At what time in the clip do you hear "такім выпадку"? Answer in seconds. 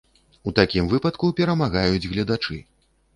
0.59-1.29